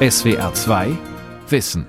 [0.00, 0.96] SWR 2
[1.48, 1.84] Wissen.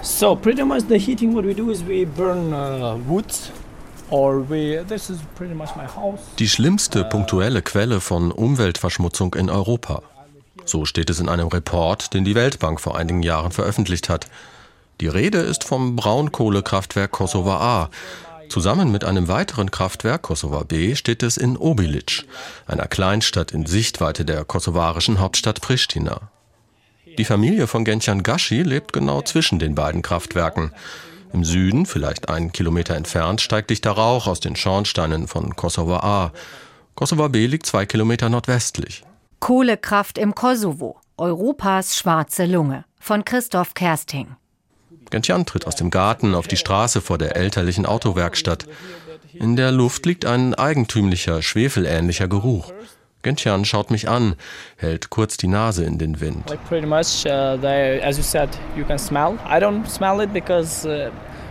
[0.00, 3.26] So pretty much the heating what we do is we burn uh, wood
[4.10, 6.20] or we this is pretty much my house.
[6.38, 10.02] Die schlimmste punktuelle Quelle von Umweltverschmutzung in Europa.
[10.64, 14.28] So steht es in einem Report, den die Weltbank vor einigen Jahren veröffentlicht hat.
[15.00, 17.90] Die Rede ist vom Braunkohlekraftwerk Kosovo A.
[18.50, 22.24] Zusammen mit einem weiteren Kraftwerk, Kosovo B, steht es in Obilic,
[22.66, 26.32] einer Kleinstadt in Sichtweite der kosovarischen Hauptstadt Pristina.
[27.16, 30.72] Die Familie von Gentian Gashi lebt genau zwischen den beiden Kraftwerken.
[31.32, 36.32] Im Süden, vielleicht einen Kilometer entfernt, steigt dichter Rauch aus den Schornsteinen von Kosovo A.
[36.96, 39.04] Kosovo B liegt zwei Kilometer nordwestlich.
[39.38, 40.98] Kohlekraft im Kosovo.
[41.16, 42.84] Europas schwarze Lunge.
[42.98, 44.34] Von Christoph Kersting.
[45.10, 48.66] Gentian tritt aus dem Garten auf die Straße vor der elterlichen Autowerkstatt.
[49.34, 52.72] In der Luft liegt ein eigentümlicher, schwefelähnlicher Geruch.
[53.22, 54.34] Gentian schaut mich an,
[54.76, 56.48] hält kurz die Nase in den Wind.
[56.48, 59.38] Like pretty much, uh, they, as you said, you can smell.
[59.46, 61.10] I don't smell it because, uh,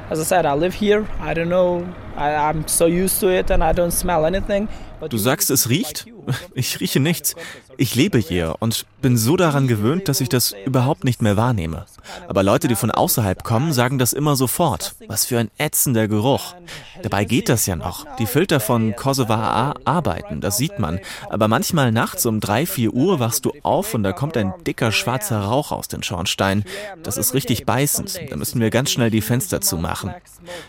[0.09, 1.05] as I said, I live here.
[1.21, 1.85] I don't know.
[2.17, 4.67] I, I'm so used to it and I don't smell anything.
[5.09, 6.05] Du sagst, es riecht?
[6.53, 7.35] Ich rieche nichts.
[7.81, 11.85] Ich lebe hier und bin so daran gewöhnt, dass ich das überhaupt nicht mehr wahrnehme.
[12.27, 14.95] Aber Leute, die von außerhalb kommen, sagen das immer sofort.
[15.07, 16.55] Was für ein ätzender Geruch.
[17.01, 18.05] Dabei geht das ja noch.
[18.17, 20.99] Die Filter von Kosovo A arbeiten, das sieht man.
[21.29, 24.91] Aber manchmal nachts um drei, vier Uhr wachst du auf und da kommt ein dicker
[24.91, 26.65] schwarzer Rauch aus den Schornsteinen.
[27.01, 28.19] Das ist richtig beißend.
[28.29, 30.13] Da müssen wir ganz schnell die Fenster zumachen.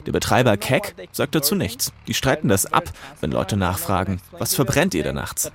[0.06, 1.92] Der Betreiber Keck sagt dazu nichts.
[2.06, 2.84] Die streiten das ab,
[3.20, 4.20] wenn Leute nachfragen.
[4.38, 5.50] Was verbrennt ihr da nachts?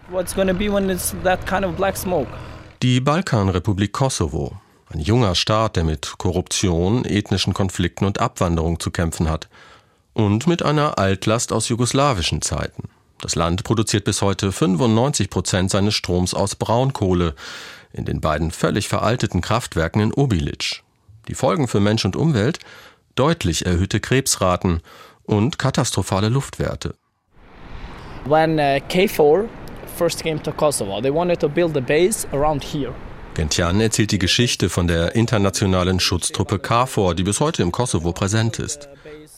[2.81, 4.57] Die Balkanrepublik Kosovo.
[4.91, 9.47] Ein junger Staat, der mit Korruption, ethnischen Konflikten und Abwanderung zu kämpfen hat.
[10.13, 12.89] Und mit einer Altlast aus jugoslawischen Zeiten.
[13.21, 17.35] Das Land produziert bis heute 95 Prozent seines Stroms aus Braunkohle
[17.93, 20.81] in den beiden völlig veralteten Kraftwerken in Obilic.
[21.27, 22.57] Die Folgen für Mensch und Umwelt?
[23.13, 24.81] Deutlich erhöhte Krebsraten
[25.23, 26.95] und katastrophale Luftwerte.
[28.25, 29.47] When uh, K4
[29.95, 32.93] first came to Kosovo, they wanted to build a base around here.
[33.35, 38.59] Gentian erzählt die Geschichte von der internationalen Schutztruppe KFOR, die bis heute im Kosovo präsent
[38.59, 38.87] ist.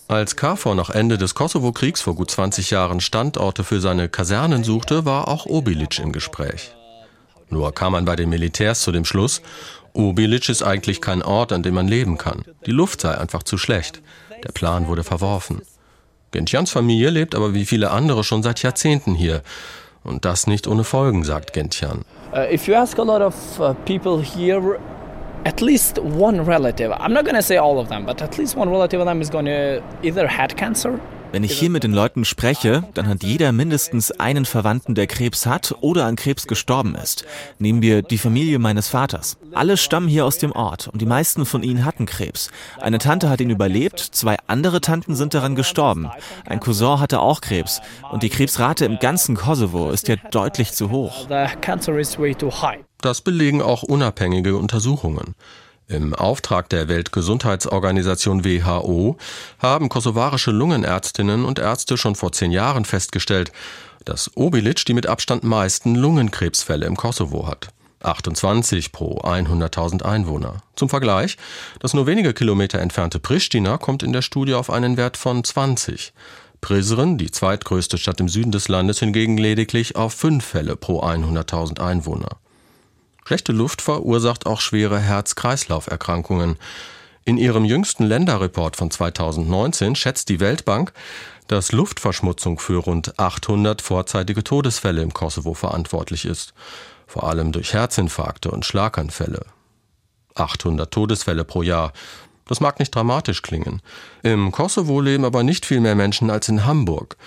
[0.07, 5.05] Als KFOR nach Ende des Kosovo-Kriegs vor gut 20 Jahren Standorte für seine Kasernen suchte,
[5.05, 6.71] war auch Obilic im Gespräch.
[7.49, 9.41] Nur kam man bei den Militärs zu dem Schluss,
[9.93, 12.43] Obilic ist eigentlich kein Ort, an dem man leben kann.
[12.67, 14.01] Die Luft sei einfach zu schlecht.
[14.43, 15.63] Der Plan wurde verworfen.
[16.29, 19.41] Gentians Familie lebt aber wie viele andere schon seit Jahrzehnten hier.
[20.07, 22.05] Und das nicht ohne Folgen, sagt Gentian.
[22.33, 24.79] Uh, if you ask a lot of uh, people here,
[25.45, 28.55] at least one relative, I'm not going to say all of them, but at least
[28.55, 30.99] one relative of them is going to either had cancer
[31.31, 35.45] wenn ich hier mit den Leuten spreche, dann hat jeder mindestens einen Verwandten, der Krebs
[35.45, 37.25] hat oder an Krebs gestorben ist.
[37.59, 39.37] Nehmen wir die Familie meines Vaters.
[39.53, 42.49] Alle stammen hier aus dem Ort und die meisten von ihnen hatten Krebs.
[42.79, 46.09] Eine Tante hat ihn überlebt, zwei andere Tanten sind daran gestorben.
[46.45, 50.89] Ein Cousin hatte auch Krebs und die Krebsrate im ganzen Kosovo ist ja deutlich zu
[50.89, 51.27] hoch.
[53.01, 55.35] Das belegen auch unabhängige Untersuchungen.
[55.89, 59.15] Im Auftrag der Weltgesundheitsorganisation WHO
[59.59, 63.53] haben kosovarische Lungenärztinnen und Ärzte schon vor zehn Jahren festgestellt,
[64.03, 67.69] dass Obilic die mit Abstand meisten Lungenkrebsfälle im Kosovo hat.
[68.03, 70.61] 28 pro 100.000 Einwohner.
[70.75, 71.37] Zum Vergleich,
[71.79, 76.11] das nur wenige Kilometer entfernte Pristina kommt in der Studie auf einen Wert von 20.
[76.59, 81.79] Prizren, die zweitgrößte Stadt im Süden des Landes, hingegen lediglich auf 5 Fälle pro 100.000
[81.79, 82.37] Einwohner.
[83.27, 86.55] Schlechte Luft verursacht auch schwere Herz-Kreislauf-Erkrankungen.
[87.25, 90.93] In ihrem jüngsten Länderreport von 2019 schätzt die Weltbank,
[91.47, 96.53] dass Luftverschmutzung für rund 800 vorzeitige Todesfälle im Kosovo verantwortlich ist,
[97.05, 99.45] vor allem durch Herzinfarkte und Schlaganfälle.
[100.35, 101.91] 800 Todesfälle pro Jahr.
[102.47, 103.81] Das mag nicht dramatisch klingen.
[104.23, 107.17] Im Kosovo leben aber nicht viel mehr Menschen als in Hamburg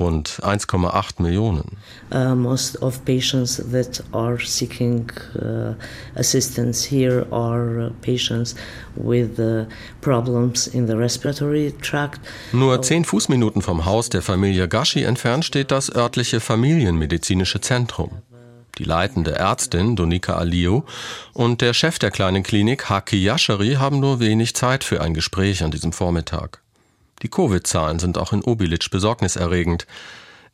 [0.00, 1.76] rund 1,8 Millionen.
[2.12, 5.74] Uh, most of patients that are seeking uh,
[6.14, 8.54] assistance here are uh, patients
[8.94, 9.66] with uh,
[10.00, 12.20] problems in the respiratory tract.
[12.52, 18.10] Nur zehn Fußminuten vom Haus der Familie Gashi entfernt steht das örtliche Familienmedizinische Zentrum.
[18.78, 20.82] Die leitende Ärztin Donika Aliu
[21.32, 25.64] und der Chef der kleinen Klinik Haki Yashari haben nur wenig Zeit für ein Gespräch
[25.64, 26.62] an diesem Vormittag.
[27.22, 29.86] Die Covid-Zahlen sind auch in Obilic besorgniserregend.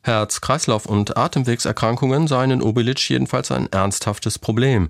[0.00, 4.88] Herz-, Kreislauf- und Atemwegserkrankungen seien in Obilic jedenfalls ein ernsthaftes Problem,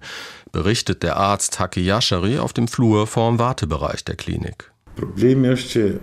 [0.53, 4.71] berichtet der Arzt Haki Yashari auf dem Flur vorm Wartebereich der Klinik.
[4.95, 5.99] Problemi është që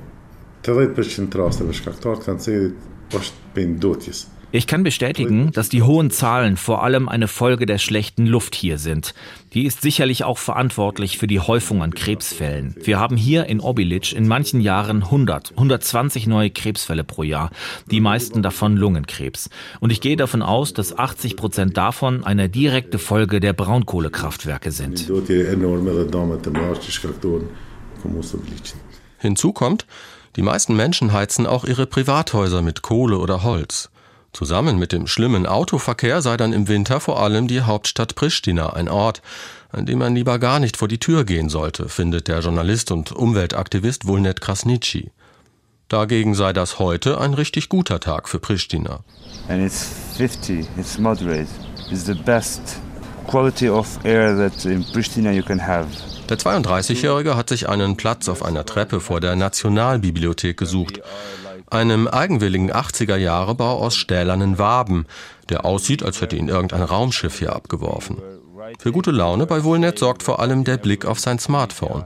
[4.54, 4.58] 80% rasteve shkaktar të kancerit është pendotis.
[4.58, 8.78] Ich kann bestätigen, dass die hohen Zahlen vor allem eine Folge der schlechten Luft hier
[8.78, 9.14] sind.
[9.54, 12.76] Die ist sicherlich auch verantwortlich für die Häufung an Krebsfällen.
[12.84, 17.50] Wir haben hier in Obilic in manchen Jahren 100, 120 neue Krebsfälle pro Jahr,
[17.90, 19.50] die meisten davon Lungenkrebs.
[19.80, 25.10] Und ich gehe davon aus, dass 80 Prozent davon eine direkte Folge der Braunkohlekraftwerke sind.
[29.18, 29.86] Hinzu kommt,
[30.36, 33.91] die meisten Menschen heizen auch ihre Privathäuser mit Kohle oder Holz.
[34.34, 38.88] Zusammen mit dem schlimmen Autoverkehr sei dann im Winter vor allem die Hauptstadt Pristina ein
[38.88, 39.22] Ort,
[39.72, 43.12] an dem man lieber gar nicht vor die Tür gehen sollte, findet der Journalist und
[43.12, 45.12] Umweltaktivist Vulnet Krasnici.
[45.90, 49.02] Dagegen sei das heute ein richtig guter Tag für Pristina.
[49.50, 51.48] And it's 50, it's moderate.
[51.92, 52.62] It's the best
[53.28, 55.88] quality of air that in Pristina you can have.
[56.30, 61.02] Der 32-Jährige hat sich einen Platz auf einer Treppe vor der Nationalbibliothek gesucht
[61.74, 65.06] einem eigenwilligen 80er-Jahre-Bau aus stählernen Waben,
[65.50, 68.18] der aussieht, als hätte ihn irgendein Raumschiff hier abgeworfen.
[68.80, 72.06] Für gute Laune bei Wohlnet sorgt vor allem der Blick auf sein Smartphone.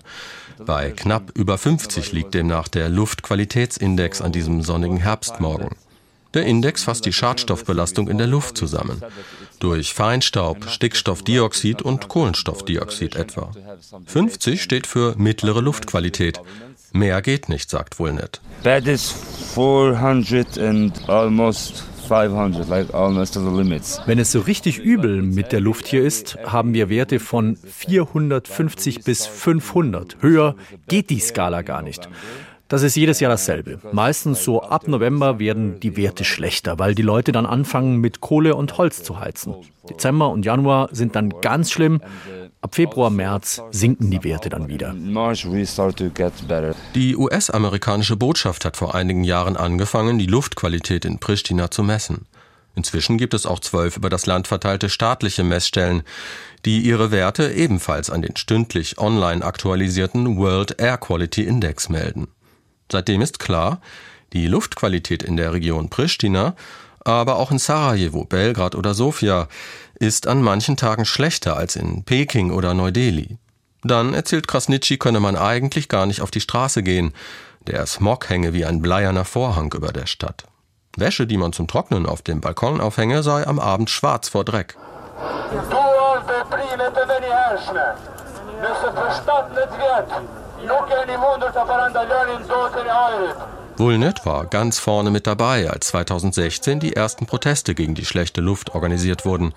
[0.66, 5.70] Bei knapp über 50 liegt demnach der Luftqualitätsindex an diesem sonnigen Herbstmorgen.
[6.34, 9.02] Der Index fasst die Schadstoffbelastung in der Luft zusammen.
[9.60, 13.52] Durch Feinstaub, Stickstoffdioxid und Kohlenstoffdioxid etwa.
[14.06, 16.42] 50 steht für mittlere Luftqualität.
[16.96, 18.40] Mehr geht nicht, sagt Wohlnet.
[18.64, 19.12] Bad is
[19.54, 24.00] 400 and almost 500, like almost to the limits.
[24.06, 29.04] Wenn es so richtig übel mit der Luft hier ist, haben wir Werte von 450
[29.04, 30.16] bis 500.
[30.22, 30.56] Höher
[30.88, 32.08] geht die Skala gar nicht.
[32.68, 33.80] Das ist jedes Jahr dasselbe.
[33.92, 38.56] Meistens so ab November werden die Werte schlechter, weil die Leute dann anfangen mit Kohle
[38.56, 39.54] und Holz zu heizen.
[39.88, 42.02] Dezember und Januar sind dann ganz schlimm.
[42.62, 44.96] Ab Februar, März sinken die Werte dann wieder.
[46.96, 52.26] Die US-amerikanische Botschaft hat vor einigen Jahren angefangen, die Luftqualität in Pristina zu messen.
[52.74, 56.02] Inzwischen gibt es auch zwölf über das Land verteilte staatliche Messstellen,
[56.66, 62.28] die ihre Werte ebenfalls an den stündlich online aktualisierten World Air Quality Index melden.
[62.92, 63.82] Seitdem ist klar,
[64.34, 66.56] die Luftqualität in der Region Pristina,
[67.04, 69.48] aber auch in Sarajevo, Belgrad oder Sofia
[70.00, 73.38] ist an manchen Tagen schlechter als in Peking oder Neu-Delhi.
[73.84, 77.14] Dann, erzählt Krasnitschi, könne man eigentlich gar nicht auf die Straße gehen.
[77.68, 80.46] Der Smog hänge wie ein bleierner Vorhang über der Stadt.
[80.98, 84.76] Wäsche, die man zum Trocknen auf dem Balkon aufhänge, sei am Abend schwarz vor Dreck.
[93.78, 98.74] Wohlnet war ganz vorne mit dabei, als 2016 die ersten Proteste gegen die schlechte Luft
[98.74, 99.54] organisiert wurden.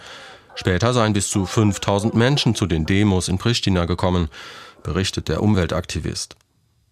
[0.54, 4.28] Später seien bis zu 5000 Menschen zu den Demos in Pristina gekommen,
[4.82, 6.36] berichtet der Umweltaktivist.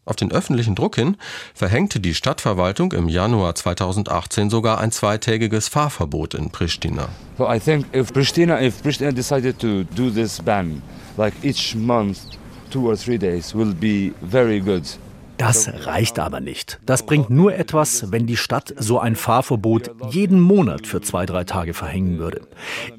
[0.04, 1.16] Auf den öffentlichen Druck hin
[1.52, 7.08] verhängte die Stadtverwaltung im Januar 2018 sogar ein zweitägiges Fahrverbot in Pristina.
[7.36, 10.80] So I think if Pristina, if Pristina decided to do this ban,
[11.16, 12.18] like each month,
[12.76, 14.86] two or three days, will be very good.
[15.38, 16.80] Das reicht aber nicht.
[16.86, 21.44] Das bringt nur etwas, wenn die Stadt so ein Fahrverbot jeden Monat für zwei, drei
[21.44, 22.42] Tage verhängen würde.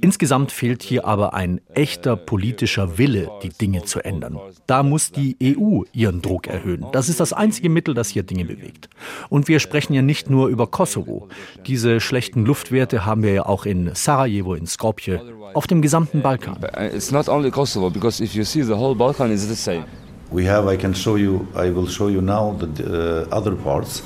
[0.02, 4.40] Insgesamt fehlt hier aber ein echter politischer Wille, die Dinge zu ändern.
[4.68, 6.86] Da muss die EU ihren Druck erhöhen.
[6.92, 8.90] Das ist das einzige Mittel, das hier Dinge bewegt.
[9.30, 11.28] Und wir sprechen ja nicht nur über Kosovo.
[11.66, 15.22] Diese schlechten Luftwerte haben wir ja auch in Sarajevo, in Skopje,
[15.54, 16.58] auf dem gesamten Balkan.
[16.94, 19.86] It's not only Kosovo, because if you see the whole Balkan is the same.
[20.32, 24.04] We have, I can show you, I will show you now the uh, other parts.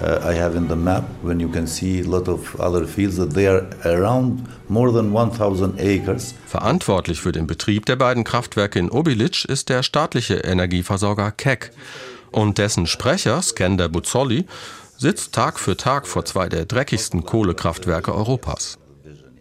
[0.00, 3.16] Uh, I have in the map when you can see a lot of other fields
[3.16, 6.34] that they are around more than 1000 acres.
[6.46, 11.70] Verantwortlich für den Betrieb der beiden Kraftwerke in Obilic ist der staatliche Energieversorger KEK
[12.32, 14.46] und dessen Sprecher Skender Buzzoli
[14.96, 18.78] sitzt Tag für Tag vor zwei der dreckigsten Kohlekraftwerke Europas.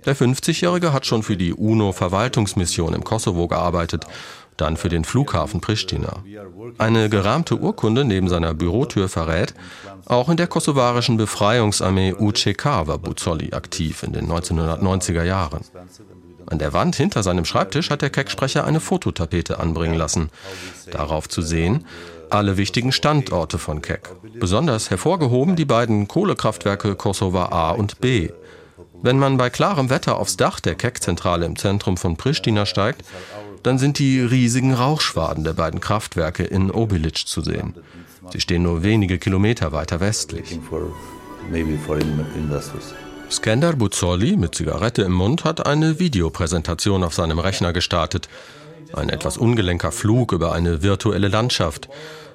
[0.05, 4.05] Der 50-Jährige hat schon für die UNO-Verwaltungsmission im Kosovo gearbeitet
[4.57, 6.23] dann für den Flughafen Pristina.
[6.77, 9.53] Eine gerahmte Urkunde neben seiner Bürotür verrät,
[10.05, 15.61] auch in der kosovarischen Befreiungsarmee UCK war Buzzoli aktiv in den 1990er Jahren.
[16.45, 20.29] An der Wand hinter seinem Schreibtisch hat der Kecksprecher eine Fototapete anbringen lassen.
[20.91, 21.85] Darauf zu sehen,
[22.29, 24.09] alle wichtigen Standorte von Keck.
[24.39, 28.29] Besonders hervorgehoben die beiden Kohlekraftwerke Kosova A und B.
[29.01, 33.03] Wenn man bei klarem Wetter aufs Dach der Keck-Zentrale im Zentrum von Pristina steigt,
[33.63, 37.73] dann sind die riesigen Rauchschwaden der beiden Kraftwerke in Obilic zu sehen.
[38.31, 40.59] Sie stehen nur wenige Kilometer weiter westlich.
[43.29, 48.29] Skender Buzzoli mit Zigarette im Mund hat eine Videopräsentation auf seinem Rechner gestartet.
[48.93, 51.89] Ein etwas ungelenker Flug über eine virtuelle Landschaft.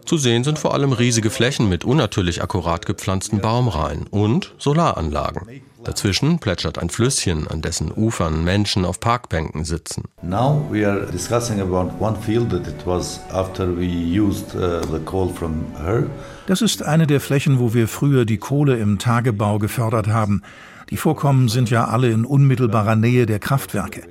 [0.08, 5.42] Zu sehen sind vor allem riesige Flächen mit unnatürlich akkurat gepflanzten Baumreihen und Solaranlagen.
[5.84, 10.04] Dazwischen plätschert ein Flüsschen, an dessen Ufern Menschen auf Parkbänken sitzen.
[10.22, 14.98] Now we are discussing about one field that it was after we used uh, the
[15.04, 16.04] coal from her.
[16.46, 20.40] Das ist eine der Flächen, wo wir früher die Kohle im Tagebau gefördert haben.
[20.88, 24.04] Die Vorkommen sind ja alle in unmittelbarer Nähe der Kraftwerke.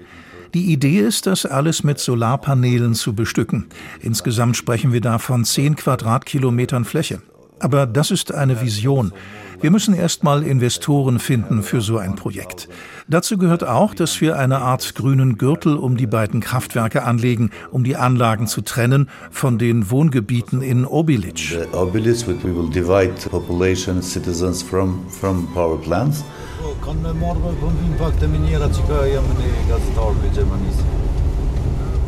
[0.54, 3.68] Die Idee ist, das alles mit Solarpanelen zu bestücken.
[4.02, 7.22] Insgesamt sprechen wir da von 10 Quadratkilometern Fläche.
[7.60, 9.14] Aber das ist eine Vision.
[9.60, 12.70] Wir müssen erst mal Investoren finden für so ein Projekt.
[13.08, 17.84] Dazu gehört auch, dass wir eine Art grünen Gürtel um die beiden Kraftwerke anlegen, um
[17.84, 21.58] die Anlagen zu trennen von den Wohngebieten in Obilic.
[21.74, 26.24] Obilic, we will divide population, citizens from, from power plants.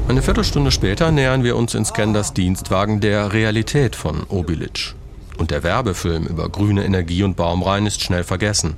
[0.07, 4.95] Eine Viertelstunde später nähern wir uns in Skanders Dienstwagen der Realität von Obilic.
[5.39, 8.75] Und der Werbefilm über grüne Energie und Baumreihen ist schnell vergessen.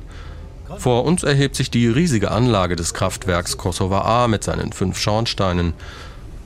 [0.77, 5.73] Vor uns erhebt sich die riesige Anlage des Kraftwerks Kosovo A mit seinen fünf Schornsteinen.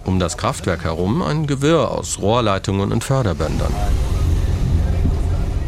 [0.06, 3.74] Um das Kraftwerk herum ein Gewirr aus Rohrleitungen und Förderbändern.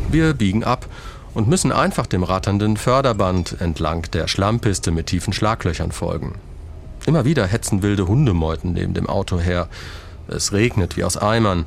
[0.09, 0.87] Wir biegen ab
[1.33, 6.35] und müssen einfach dem ratternden Förderband entlang der Schlammpiste mit tiefen Schlaglöchern folgen.
[7.05, 9.67] Immer wieder hetzen wilde Hundemeuten neben dem Auto her.
[10.29, 11.65] Es regnet wie aus Eimern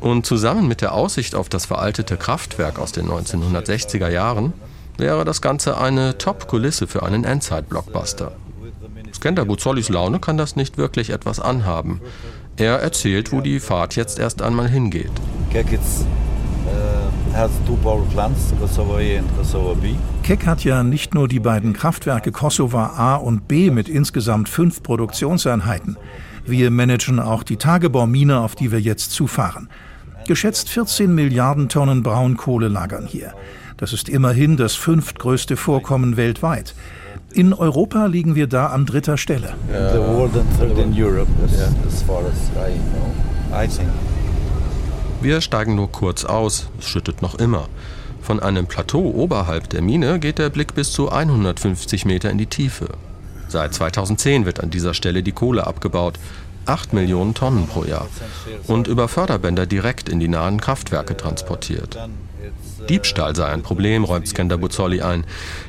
[0.00, 4.52] und zusammen mit der Aussicht auf das veraltete Kraftwerk aus den 1960er Jahren
[4.96, 8.32] wäre das Ganze eine Top-Kulisse für einen Endzeit-Blockbuster.
[9.12, 12.00] Skender Buzzolis Laune kann das nicht wirklich etwas anhaben.
[12.56, 15.10] Er erzählt, wo die Fahrt jetzt erst einmal hingeht.
[20.22, 24.82] Keck hat ja nicht nur die beiden Kraftwerke Kosovo A und B mit insgesamt fünf
[24.82, 25.96] Produktionseinheiten.
[26.44, 29.68] Wir managen auch die Tagebaumine, auf die wir jetzt zufahren.
[30.30, 33.34] Geschätzt 14 Milliarden Tonnen Braunkohle lagern hier.
[33.78, 36.76] Das ist immerhin das fünftgrößte Vorkommen weltweit.
[37.32, 39.54] In Europa liegen wir da an dritter Stelle.
[45.20, 47.68] Wir steigen nur kurz aus, es schüttet noch immer.
[48.22, 52.46] Von einem Plateau oberhalb der Mine geht der Blick bis zu 150 Meter in die
[52.46, 52.86] Tiefe.
[53.50, 56.20] Seit 2010 wird an dieser Stelle die Kohle abgebaut.
[56.66, 58.08] 8 Millionen Tonnen pro Jahr
[58.66, 61.98] und über Förderbänder direkt in die nahen Kraftwerke transportiert.
[62.88, 65.24] Diebstahl sei ein Problem, räumt Skender Buzzolli ein.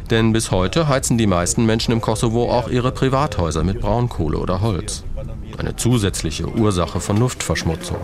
[0.09, 4.61] Denn bis heute heizen die meisten Menschen im Kosovo auch ihre Privathäuser mit Braunkohle oder
[4.61, 5.03] Holz.
[5.57, 7.97] Eine zusätzliche Ursache von Luftverschmutzung.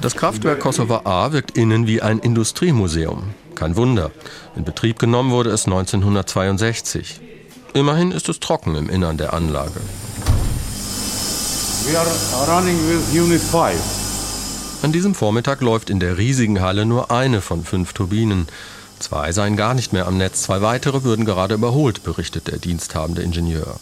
[0.00, 3.30] Das Kraftwerk Kosovo A wirkt innen wie ein Industriemuseum.
[3.54, 4.10] Kein Wunder.
[4.56, 7.20] In Betrieb genommen wurde es 1962.
[7.74, 9.80] Immerhin ist es trocken im Innern der Anlage.
[14.82, 18.46] An diesem Vormittag läuft in der riesigen Halle nur eine von fünf Turbinen.
[19.00, 23.22] Zwei seien gar nicht mehr am Netz, zwei weitere würden gerade überholt, berichtet der diensthabende
[23.22, 23.80] Ingenieur.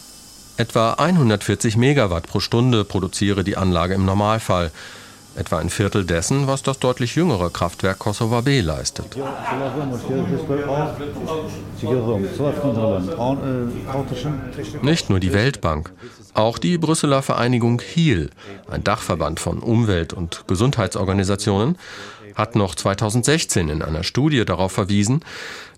[0.57, 4.71] Etwa 140 Megawatt pro Stunde produziere die Anlage im Normalfall
[5.37, 9.17] etwa ein Viertel dessen, was das deutlich jüngere Kraftwerk Kosovo B leistet.
[14.83, 15.93] Nicht nur die Weltbank,
[16.35, 18.31] auch die Brüsseler Vereinigung HIEL,
[18.71, 21.77] ein Dachverband von Umwelt- und Gesundheitsorganisationen,
[22.35, 25.25] hat noch 2016 in einer Studie darauf verwiesen,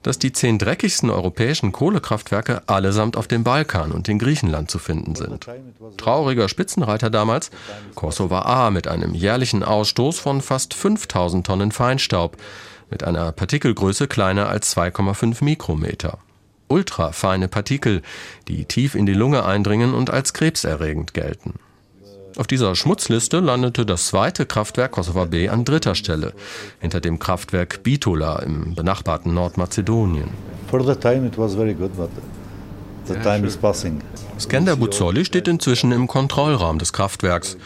[0.02, 5.14] dass die zehn dreckigsten europäischen Kohlekraftwerke allesamt auf dem Balkan und in Griechenland zu finden
[5.14, 5.46] sind.
[5.96, 7.50] Trauriger Spitzenreiter damals
[7.94, 12.36] Kosovo A mit einem jährlichen Ausstoß von fast 5000 Tonnen Feinstaub,
[12.90, 16.18] mit einer Partikelgröße kleiner als 2,5 Mikrometer.
[16.68, 18.02] Ultrafeine Partikel,
[18.46, 21.54] die tief in die Lunge eindringen und als krebserregend gelten.
[22.36, 26.32] Auf dieser Schmutzliste landete das zweite Kraftwerk Kosovo B an dritter Stelle,
[26.80, 30.30] hinter dem Kraftwerk Bitola im benachbarten Nordmazedonien.
[34.40, 37.56] Skender Buzzoli steht inzwischen im Kontrollraum des Kraftwerks.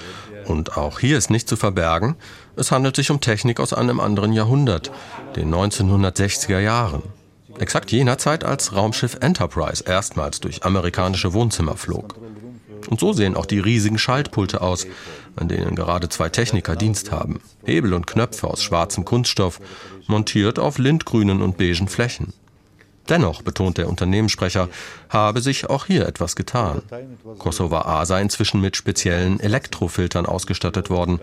[0.44, 2.16] Und auch hier ist nicht zu verbergen,
[2.56, 4.90] es handelt sich um Technik aus einem anderen Jahrhundert,
[5.37, 7.02] den 1960er Jahren.
[7.58, 12.14] Exakt jener Zeit, als Raumschiff Enterprise erstmals durch amerikanische Wohnzimmer flog.
[12.88, 14.87] Und so sehen auch die riesigen Schaltpulte aus,
[15.37, 17.40] an denen gerade zwei Techniker Dienst haben.
[17.64, 19.61] Hebel und Knöpfe aus schwarzem Kunststoff,
[20.07, 22.33] montiert auf lindgrünen und beigen Flächen.
[23.09, 24.68] Dennoch, betont der Unternehmenssprecher,
[25.09, 26.83] habe sich auch hier etwas getan.
[27.38, 31.18] Kosovo A sei inzwischen mit speziellen Elektrofiltern ausgestattet worden,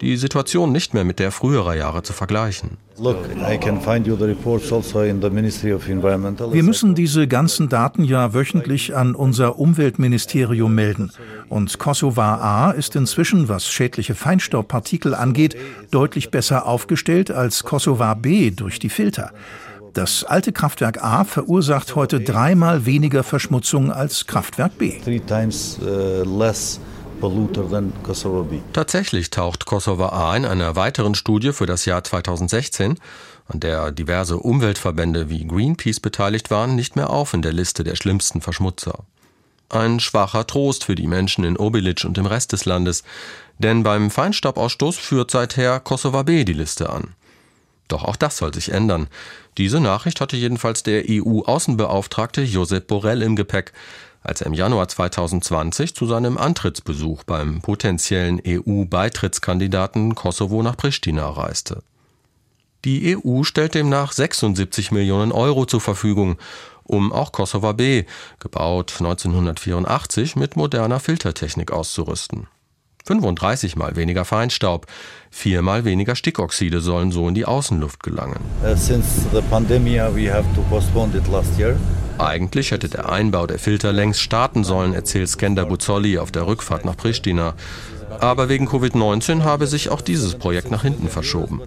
[0.00, 2.78] die Situation nicht mehr mit der früherer Jahre zu vergleichen.
[6.40, 11.12] Also Wir müssen diese ganzen Daten ja wöchentlich an unser Umweltministerium melden.
[11.48, 15.56] Und Kosovo A ist inzwischen, was schädliche Feinstaubpartikel angeht,
[15.90, 19.32] deutlich besser aufgestellt als Kosovo B durch die Filter.
[19.94, 24.92] Das alte Kraftwerk A verursacht heute dreimal weniger Verschmutzung als Kraftwerk B.
[25.80, 26.24] Uh,
[28.72, 32.98] Tatsächlich taucht Kosovo A in einer weiteren Studie für das Jahr 2016,
[33.48, 37.96] an der diverse Umweltverbände wie Greenpeace beteiligt waren, nicht mehr auf in der Liste der
[37.96, 39.04] schlimmsten Verschmutzer.
[39.70, 43.04] Ein schwacher Trost für die Menschen in Obilic und dem Rest des Landes,
[43.58, 47.14] denn beim Feinstaubausstoß führt seither Kosovo B die Liste an.
[47.88, 49.08] Doch auch das soll sich ändern.
[49.56, 53.72] Diese Nachricht hatte jedenfalls der EU-Außenbeauftragte Josep Borrell im Gepäck,
[54.22, 61.82] als er im Januar 2020 zu seinem Antrittsbesuch beim potenziellen EU-Beitrittskandidaten Kosovo nach Pristina reiste.
[62.84, 66.36] Die EU stellt demnach 76 Millionen Euro zur Verfügung,
[66.84, 68.04] um auch Kosovo B,
[68.40, 72.46] gebaut 1984, mit moderner Filtertechnik auszurüsten.
[73.08, 74.86] 35 mal weniger Feinstaub,
[75.30, 78.40] viermal weniger Stickoxide sollen so in die Außenluft gelangen.
[82.18, 86.84] Eigentlich hätte der Einbau der Filter längst starten sollen, erzählt Skender Buzzolli auf der Rückfahrt
[86.84, 87.54] nach Pristina.
[88.20, 91.62] Aber wegen Covid-19 habe sich auch dieses Projekt nach hinten verschoben.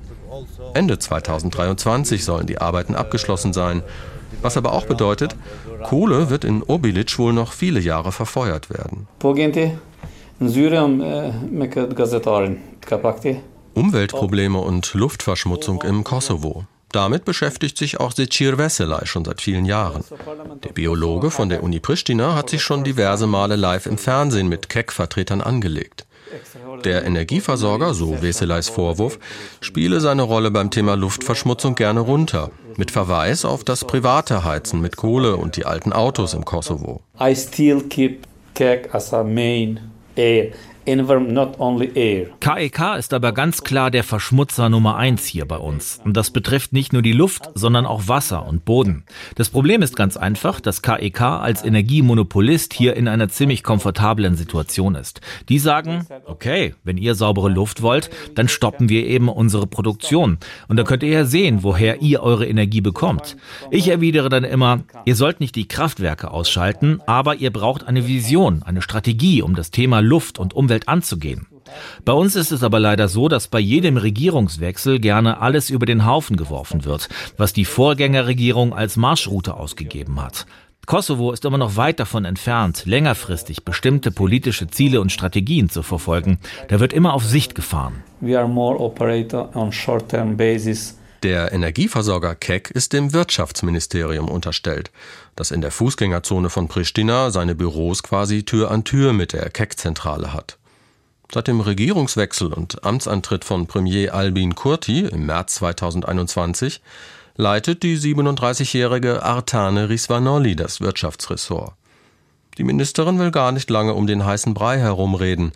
[0.75, 3.81] Ende 2023 sollen die Arbeiten abgeschlossen sein.
[4.41, 5.35] Was aber auch bedeutet,
[5.83, 9.07] Kohle wird in Obilic wohl noch viele Jahre verfeuert werden.
[13.73, 16.65] Umweltprobleme und Luftverschmutzung im Kosovo.
[16.91, 20.03] Damit beschäftigt sich auch Secir Veselay schon seit vielen Jahren.
[20.63, 24.67] Der Biologe von der Uni Pristina hat sich schon diverse Male live im Fernsehen mit
[24.67, 26.07] Keck-Vertretern angelegt.
[26.85, 29.19] Der Energieversorger, so Weseleis Vorwurf,
[29.59, 34.97] spiele seine Rolle beim Thema Luftverschmutzung gerne runter, mit Verweis auf das private Heizen mit
[34.97, 37.01] Kohle und die alten Autos im Kosovo.
[37.19, 40.53] I still keep Keck as a main air
[42.39, 45.99] KEK e ist aber ganz klar der Verschmutzer Nummer eins hier bei uns.
[46.03, 49.03] Und das betrifft nicht nur die Luft, sondern auch Wasser und Boden.
[49.35, 54.35] Das Problem ist ganz einfach, dass KEK e als Energiemonopolist hier in einer ziemlich komfortablen
[54.35, 55.21] Situation ist.
[55.49, 60.37] Die sagen, okay, wenn ihr saubere Luft wollt, dann stoppen wir eben unsere Produktion.
[60.67, 63.37] Und dann könnt ihr ja sehen, woher ihr eure Energie bekommt.
[63.69, 68.63] Ich erwidere dann immer, ihr sollt nicht die Kraftwerke ausschalten, aber ihr braucht eine Vision,
[68.63, 71.47] eine Strategie, um das Thema Luft und Umwelt Umwelt anzugehen.
[72.03, 76.05] Bei uns ist es aber leider so, dass bei jedem Regierungswechsel gerne alles über den
[76.05, 80.45] Haufen geworfen wird, was die Vorgängerregierung als Marschroute ausgegeben hat.
[80.87, 86.39] Kosovo ist immer noch weit davon entfernt, längerfristig bestimmte politische Ziele und Strategien zu verfolgen.
[86.69, 88.03] Da wird immer auf Sicht gefahren.
[91.23, 94.91] Der Energieversorger Keck ist dem Wirtschaftsministerium unterstellt,
[95.35, 100.33] das in der Fußgängerzone von Pristina seine Büros quasi Tür an Tür mit der Keck-Zentrale
[100.33, 100.57] hat.
[101.33, 106.81] Seit dem Regierungswechsel und Amtsantritt von Premier Albin Kurti im März 2021
[107.37, 111.71] leitet die 37-jährige Artane Risvanolli das Wirtschaftsressort.
[112.57, 115.53] Die Ministerin will gar nicht lange um den heißen Brei herumreden.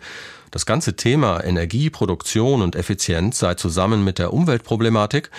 [0.50, 5.30] Das ganze Thema Energieproduktion und Effizienz sei zusammen mit der Umweltproblematik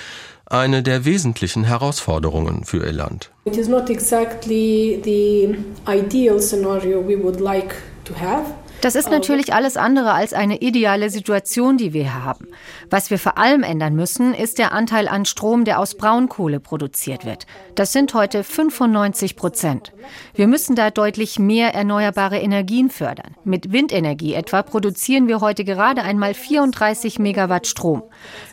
[0.46, 3.32] eine der wesentlichen Herausforderungen für ihr Land.
[3.46, 5.58] It is not exactly the
[5.92, 7.74] ideal scenario we would like
[8.06, 8.54] to have.
[8.82, 12.48] Das ist natürlich alles andere als eine ideale Situation, die wir hier haben.
[12.92, 17.26] Was wir vor allem ändern müssen, ist der Anteil an Strom, der aus Braunkohle produziert
[17.26, 17.48] wird.
[17.74, 19.94] Das sind heute 95 Prozent.
[20.36, 23.36] Wir müssen da deutlich mehr erneuerbare Energien fördern.
[23.44, 28.04] Mit Windenergie etwa produzieren wir heute gerade einmal 34 Megawatt Strom.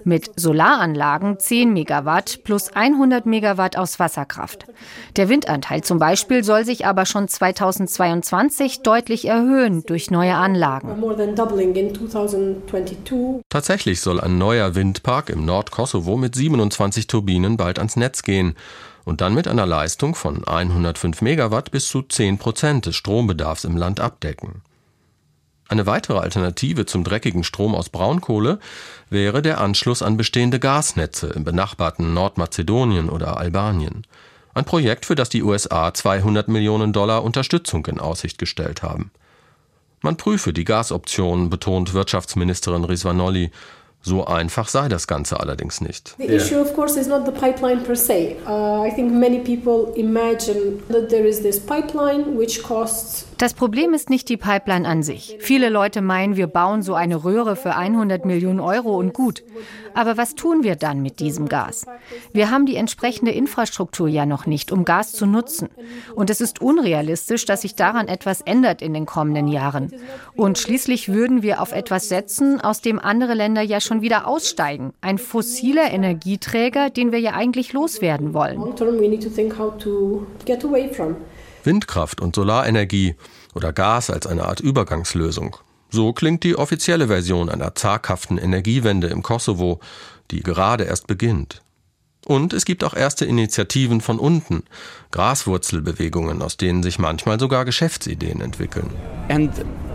[0.04, 4.66] Mit Solaranlagen 10 Megawatt plus 100 Megawatt aus Wasserkraft.
[5.16, 10.88] Der Windanteil zum Beispiel soll sich aber schon 2022 deutlich erhöhen durch neue Anlagen.
[13.48, 18.54] Tatsächlich soll ein neuer Windpark im Nordkosovo mit 27 Turbinen bald ans Netz gehen
[19.04, 23.76] und dann mit einer Leistung von 105 Megawatt bis zu 10 Prozent des Strombedarfs im
[23.76, 24.62] Land abdecken.
[25.68, 28.58] Eine weitere Alternative zum dreckigen Strom aus Braunkohle
[29.10, 34.06] wäre der Anschluss an bestehende Gasnetze im benachbarten Nordmazedonien oder Albanien.
[34.52, 39.10] Ein Projekt, für das die USA 200 Millionen Dollar Unterstützung in Aussicht gestellt haben.
[40.04, 43.50] Man prüfe die Gasoptionen, betont Wirtschaftsministerin Risvanolli.
[44.02, 46.14] So einfach sei das Ganze allerdings nicht.
[46.18, 46.26] The
[53.38, 55.36] das Problem ist nicht die Pipeline an sich.
[55.40, 59.42] Viele Leute meinen, wir bauen so eine Röhre für 100 Millionen Euro und gut.
[59.94, 61.86] Aber was tun wir dann mit diesem Gas?
[62.32, 65.68] Wir haben die entsprechende Infrastruktur ja noch nicht, um Gas zu nutzen.
[66.14, 69.92] Und es ist unrealistisch, dass sich daran etwas ändert in den kommenden Jahren.
[70.36, 74.92] Und schließlich würden wir auf etwas setzen, aus dem andere Länder ja schon wieder aussteigen.
[75.00, 78.60] Ein fossiler Energieträger, den wir ja eigentlich loswerden wollen.
[81.66, 83.14] Windkraft und Solarenergie
[83.54, 85.56] oder Gas als eine Art Übergangslösung.
[85.90, 89.80] So klingt die offizielle Version einer zaghaften Energiewende im Kosovo,
[90.30, 91.62] die gerade erst beginnt.
[92.26, 94.64] Und es gibt auch erste Initiativen von unten,
[95.10, 98.90] Graswurzelbewegungen, aus denen sich manchmal sogar Geschäftsideen entwickeln.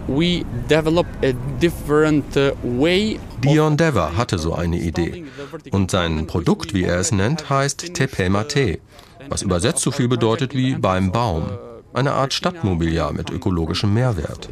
[0.08, 0.34] Uh,
[3.44, 5.26] Dion Dever hatte so eine Idee.
[5.72, 8.80] Und sein Produkt, wie er es nennt, heißt Tepema Tee,
[9.28, 11.44] was übersetzt so viel bedeutet wie beim Baum.
[11.94, 14.48] Eine Art Stadtmobiliar mit ökologischem Mehrwert.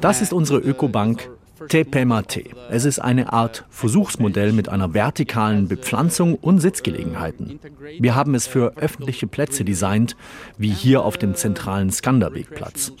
[0.00, 1.30] Das ist unsere Ökobank
[1.68, 2.44] Tepemate.
[2.70, 7.60] Es ist eine Art Versuchsmodell mit einer vertikalen Bepflanzung und Sitzgelegenheiten.
[7.98, 10.16] Wir haben es für öffentliche Plätze designt,
[10.58, 12.92] wie hier auf dem zentralen Skanderwegplatz.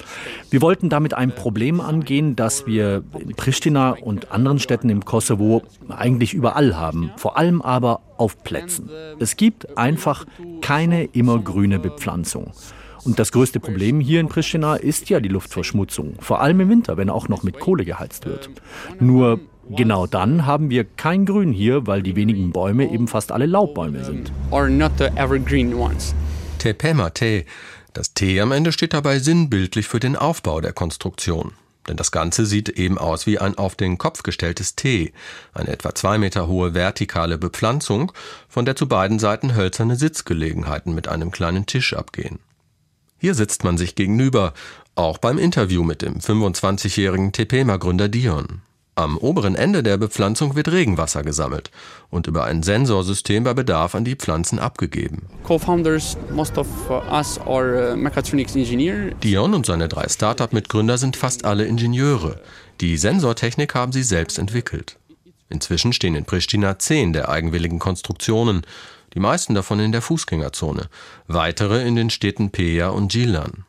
[0.50, 5.62] Wir wollten damit ein Problem angehen, das wir in Pristina und anderen Städten im Kosovo
[5.88, 8.88] eigentlich überall haben, vor allem aber auf Plätzen.
[9.18, 10.26] Es gibt einfach
[10.60, 12.52] keine immergrüne Bepflanzung.
[13.04, 16.96] Und das größte Problem hier in Pristina ist ja die Luftverschmutzung, vor allem im Winter,
[16.96, 18.48] wenn auch noch mit Kohle geheizt wird.
[18.98, 23.46] Nur genau dann haben wir kein Grün hier, weil die wenigen Bäume eben fast alle
[23.46, 24.32] Laubbäume sind.
[26.58, 27.44] Tepema Te.
[27.92, 31.52] Das T am Ende steht dabei sinnbildlich für den Aufbau der Konstruktion.
[31.86, 35.12] Denn das Ganze sieht eben aus wie ein auf den Kopf gestelltes T,
[35.52, 38.12] eine etwa zwei Meter hohe vertikale Bepflanzung,
[38.48, 42.38] von der zu beiden Seiten hölzerne Sitzgelegenheiten mit einem kleinen Tisch abgehen.
[43.24, 44.52] Hier sitzt man sich gegenüber,
[44.96, 48.60] auch beim Interview mit dem 25-jährigen Tepema-Gründer Dion.
[48.96, 51.70] Am oberen Ende der Bepflanzung wird Regenwasser gesammelt
[52.10, 55.22] und über ein Sensorsystem bei Bedarf an die Pflanzen abgegeben.
[55.48, 55.58] Uh,
[59.22, 62.42] Dion und seine drei Start-up-Mitgründer sind fast alle Ingenieure.
[62.82, 64.98] Die Sensortechnik haben sie selbst entwickelt.
[65.48, 68.66] Inzwischen stehen in Pristina zehn der eigenwilligen Konstruktionen
[69.14, 70.88] die meisten davon in der Fußgängerzone,
[71.26, 73.64] weitere in den Städten Peja und Gilan.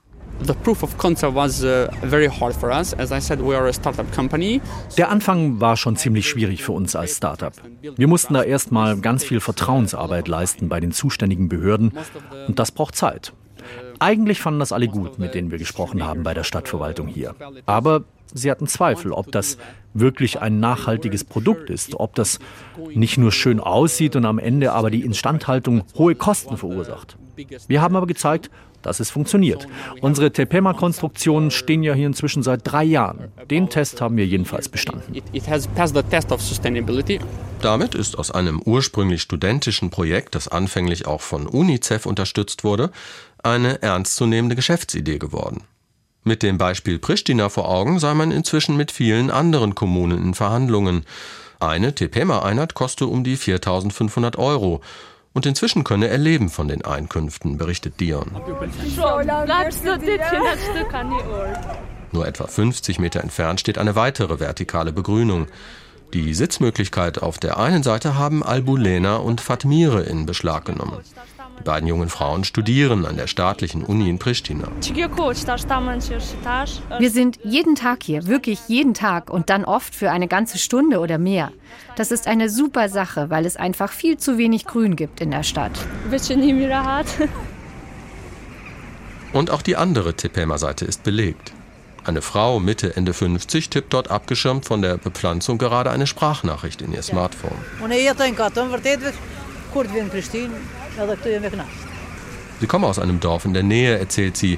[4.97, 7.53] Der Anfang war schon ziemlich schwierig für uns als Startup.
[7.95, 11.93] Wir mussten da erstmal ganz viel Vertrauensarbeit leisten bei den zuständigen Behörden
[12.47, 13.31] und das braucht Zeit.
[13.99, 17.33] Eigentlich fanden das alle gut, mit denen wir gesprochen haben bei der Stadtverwaltung hier.
[17.65, 19.57] Aber sie hatten Zweifel, ob das
[19.93, 22.39] wirklich ein nachhaltiges Produkt ist, ob das
[22.93, 27.17] nicht nur schön aussieht und am Ende aber die Instandhaltung hohe Kosten verursacht.
[27.67, 28.49] Wir haben aber gezeigt,
[28.85, 29.67] dass es funktioniert.
[30.01, 33.31] Unsere Tepema-Konstruktionen stehen ja hier inzwischen seit drei Jahren.
[33.49, 35.21] Den Test haben wir jedenfalls bestanden.
[37.61, 42.91] Damit ist aus einem ursprünglich studentischen Projekt, das anfänglich auch von UNICEF unterstützt wurde,
[43.41, 45.63] eine ernstzunehmende Geschäftsidee geworden.
[46.27, 51.05] Mit dem Beispiel Pristina vor Augen sei man inzwischen mit vielen anderen Kommunen in Verhandlungen.
[51.59, 54.81] Eine Tepema-Einheit koste um die 4500 Euro.
[55.33, 58.31] Und inzwischen könne er leben von den Einkünften, berichtet Dion.
[62.11, 65.45] Nur etwa 50 Meter entfernt steht eine weitere vertikale Begrünung.
[66.13, 70.97] Die Sitzmöglichkeit auf der einen Seite haben Albulena und Fatmire in Beschlag genommen.
[71.59, 74.67] Die beiden jungen Frauen studieren an der staatlichen Uni in Pristina.
[76.99, 80.99] Wir sind jeden Tag hier, wirklich jeden Tag und dann oft für eine ganze Stunde
[80.99, 81.51] oder mehr.
[81.95, 85.43] Das ist eine super Sache, weil es einfach viel zu wenig Grün gibt in der
[85.43, 85.71] Stadt.
[89.33, 91.53] Und auch die andere Tepema-Seite ist belegt.
[92.05, 96.93] Eine Frau Mitte, Ende 50 tippt dort abgeschirmt von der Bepflanzung gerade eine Sprachnachricht in
[96.93, 97.57] ihr Smartphone.
[102.59, 104.57] Sie komme aus einem Dorf in der Nähe, erzählt sie,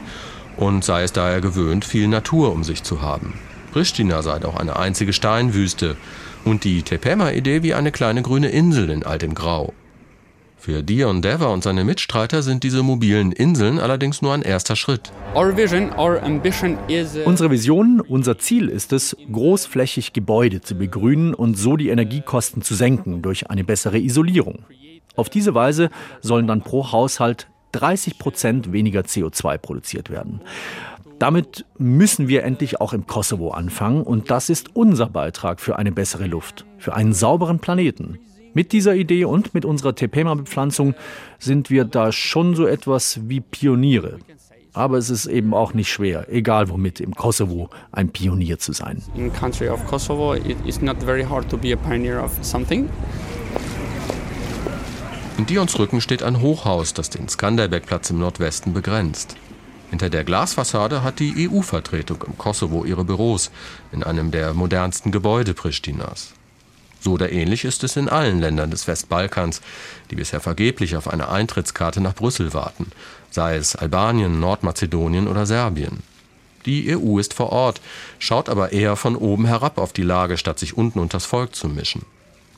[0.55, 3.33] und sei es daher gewöhnt, viel Natur um sich zu haben.
[3.71, 5.97] Pristina sei doch eine einzige Steinwüste
[6.45, 9.73] und die Tepema-Idee wie eine kleine grüne Insel in all dem Grau.
[10.59, 15.11] Für Dion Dever und seine Mitstreiter sind diese mobilen Inseln allerdings nur ein erster Schritt.
[17.25, 22.73] Unsere Vision, unser Ziel ist es, großflächig Gebäude zu begrünen und so die Energiekosten zu
[22.73, 24.65] senken durch eine bessere Isolierung.
[25.17, 25.89] Auf diese Weise
[26.21, 30.41] sollen dann pro Haushalt 30 Prozent weniger CO2 produziert werden.
[31.19, 35.91] Damit müssen wir endlich auch im Kosovo anfangen und das ist unser Beitrag für eine
[35.91, 38.19] bessere Luft, für einen sauberen Planeten.
[38.53, 40.93] Mit dieser Idee und mit unserer Tepema-Bepflanzung
[41.39, 44.19] sind wir da schon so etwas wie Pioniere.
[44.77, 49.01] aber es ist eben auch nicht schwer, egal womit im Kosovo ein Pionier zu sein.
[49.15, 52.87] In country of Kosovo, it is not very hard to be a pioneer of something.
[55.37, 59.35] In Dions Rücken steht ein Hochhaus, das den Skanderbeg-Platz im Nordwesten begrenzt.
[59.91, 63.51] Hinter der Glasfassade hat die EU-Vertretung im Kosovo ihre Büros
[63.91, 66.33] in einem der modernsten Gebäude Pristinas.
[66.99, 69.61] So oder ähnlich ist es in allen Ländern des Westbalkans,
[70.09, 72.91] die bisher vergeblich auf eine Eintrittskarte nach Brüssel warten,
[73.29, 76.01] sei es Albanien, Nordmazedonien oder Serbien.
[76.65, 77.79] Die EU ist vor Ort,
[78.17, 81.69] schaut aber eher von oben herab auf die Lage, statt sich unten unters Volk zu
[81.69, 82.01] mischen.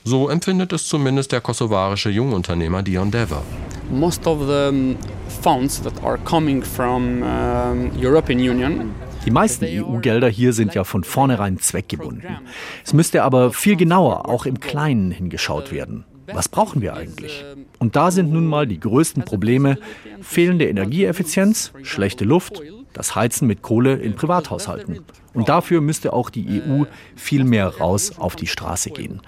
[0.04, 3.42] So empfindet es zumindest der kosovarische Jungunternehmer Dion Dever.
[3.90, 4.96] Most of the
[5.42, 8.92] funds that are coming from uh, European Union
[9.26, 12.38] die meisten EU-Gelder hier sind ja von vornherein zweckgebunden.
[12.84, 16.04] Es müsste aber viel genauer, auch im Kleinen, hingeschaut werden.
[16.32, 17.44] Was brauchen wir eigentlich?
[17.78, 19.78] Und da sind nun mal die größten Probleme
[20.22, 25.00] fehlende Energieeffizienz, schlechte Luft, das Heizen mit Kohle in Privathaushalten.
[25.32, 29.20] Und dafür müsste auch die EU viel mehr raus auf die Straße gehen.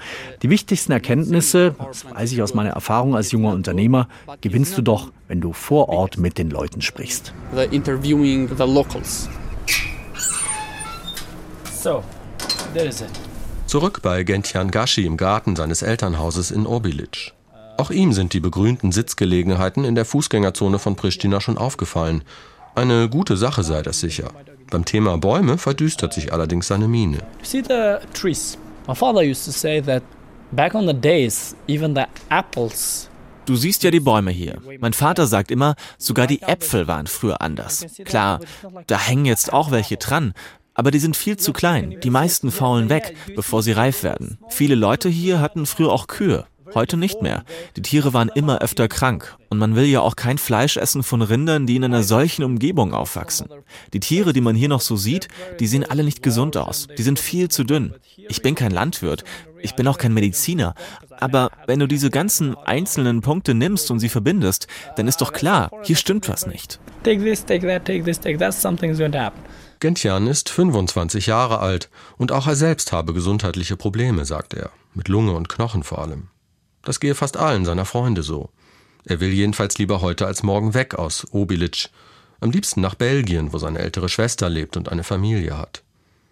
[0.43, 4.09] Die wichtigsten Erkenntnisse, das weiß ich aus meiner Erfahrung als junger Unternehmer,
[4.41, 7.33] gewinnst du doch, wenn du vor Ort mit den Leuten sprichst.
[7.55, 9.29] The interviewing the locals.
[11.73, 12.03] So,
[12.75, 13.11] there is it.
[13.67, 17.33] Zurück bei Gentian Gashi im Garten seines Elternhauses in Obilic.
[17.79, 22.23] Auch ihm sind die begrünten Sitzgelegenheiten in der Fußgängerzone von Pristina schon aufgefallen.
[22.75, 24.31] Eine gute Sache sei das sicher.
[24.71, 27.19] Beim Thema Bäume verdüstert sich allerdings seine Miene.
[27.43, 28.57] See the trees.
[28.89, 30.03] My father used to say that
[30.53, 33.09] back on the days even the apples
[33.45, 34.61] Du siehst ja die Bäume hier.
[34.79, 37.85] Mein Vater sagt immer, sogar die Äpfel waren früher anders.
[38.05, 38.39] Klar,
[38.87, 40.33] da hängen jetzt auch welche dran,
[40.75, 41.97] aber die sind viel zu klein.
[42.03, 44.39] Die meisten faulen weg, bevor sie reif werden.
[44.49, 46.47] Viele Leute hier hatten früher auch Kühe.
[46.75, 47.45] Heute nicht mehr.
[47.77, 49.37] Die Tiere waren immer öfter krank.
[49.51, 52.95] Und man will ja auch kein Fleisch essen von Rindern, die in einer solchen Umgebung
[52.95, 53.49] aufwachsen.
[53.93, 55.29] Die Tiere, die man hier noch so sieht,
[55.61, 56.89] die sehen alle nicht gesund aus.
[56.97, 57.95] Die sind viel zu dünn.
[58.17, 59.25] Ich bin kein Landwirt.
[59.61, 60.75] Ich bin auch kein Mediziner.
[61.21, 65.71] Aber wenn du diese ganzen einzelnen Punkte nimmst und sie verbindest, dann ist doch klar,
[65.83, 66.81] hier stimmt was nicht.
[67.05, 69.41] Take this, take that, take this, take that, something's going to happen.
[69.81, 75.09] Gentian ist 25 Jahre alt und auch er selbst habe gesundheitliche Probleme, sagt er, mit
[75.09, 76.29] Lunge und Knochen vor allem.
[76.83, 78.51] Das gehe fast allen seiner Freunde so.
[79.05, 81.91] Er will jedenfalls lieber heute als morgen weg aus Obilic,
[82.41, 85.83] am liebsten nach Belgien, wo seine ältere Schwester lebt und eine Familie hat.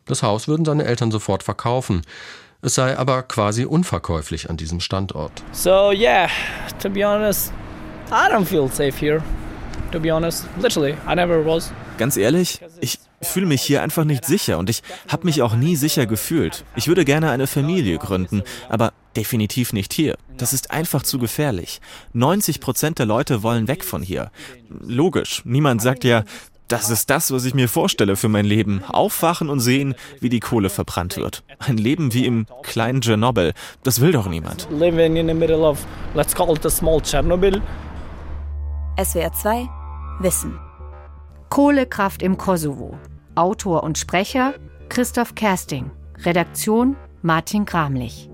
[0.06, 2.02] Das Haus würden seine Eltern sofort verkaufen,
[2.62, 5.32] es sei aber quasi unverkäuflich an diesem Standort.
[5.52, 6.28] So yeah,
[6.82, 7.52] to be honest,
[8.10, 9.22] I don't feel safe here.
[9.92, 11.72] To be honest, literally, I never was.
[11.96, 15.76] Ganz ehrlich, ich fühle mich hier einfach nicht sicher und ich habe mich auch nie
[15.76, 16.64] sicher gefühlt.
[16.74, 20.16] Ich würde gerne eine Familie gründen, aber definitiv nicht hier.
[20.36, 21.80] Das ist einfach zu gefährlich.
[22.12, 24.30] 90 Prozent der Leute wollen weg von hier.
[24.68, 26.24] Logisch, niemand sagt ja,
[26.68, 28.84] das ist das, was ich mir vorstelle für mein Leben.
[28.84, 31.42] Aufwachen und sehen, wie die Kohle verbrannt wird.
[31.58, 33.54] Ein Leben wie im kleinen Tschernobyl.
[33.82, 34.68] Das will doch niemand.
[34.70, 37.60] Living in the middle of, let's call it a small Chernobyl.
[39.02, 39.68] SWR 2
[40.20, 40.58] Wissen.
[41.48, 42.96] Kohlekraft im Kosovo.
[43.36, 44.54] Autor und Sprecher
[44.88, 45.90] Christoph Kersting.
[46.18, 48.28] Redaktion Martin Kramlich.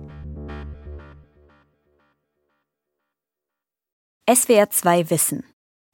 [4.28, 5.44] SWR 2 Wissen.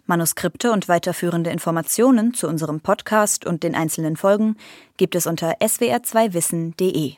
[0.06, 4.56] Manuskripte und weiterführende Informationen zu unserem Podcast und den einzelnen Folgen
[4.96, 7.14] gibt es unter swr2wissen.de.